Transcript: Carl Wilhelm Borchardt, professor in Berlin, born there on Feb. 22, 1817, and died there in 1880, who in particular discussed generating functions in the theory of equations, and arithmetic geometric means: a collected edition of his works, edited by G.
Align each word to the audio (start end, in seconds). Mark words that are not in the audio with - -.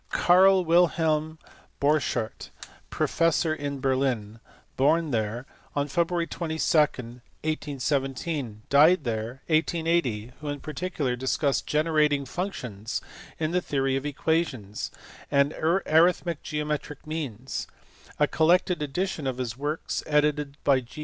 Carl 0.09 0.65
Wilhelm 0.65 1.37
Borchardt, 1.79 2.49
professor 2.89 3.53
in 3.53 3.79
Berlin, 3.79 4.39
born 4.75 5.11
there 5.11 5.45
on 5.75 5.87
Feb. 5.87 6.27
22, 6.27 6.57
1817, 6.57 8.45
and 8.47 8.69
died 8.69 9.03
there 9.03 9.43
in 9.47 9.57
1880, 9.57 10.31
who 10.41 10.47
in 10.47 10.59
particular 10.59 11.15
discussed 11.15 11.67
generating 11.67 12.25
functions 12.25 12.99
in 13.37 13.51
the 13.51 13.61
theory 13.61 13.95
of 13.95 14.03
equations, 14.07 14.89
and 15.29 15.53
arithmetic 15.53 16.41
geometric 16.41 17.05
means: 17.05 17.67
a 18.19 18.25
collected 18.25 18.81
edition 18.81 19.27
of 19.27 19.37
his 19.37 19.55
works, 19.55 20.01
edited 20.07 20.57
by 20.63 20.79
G. 20.79 20.99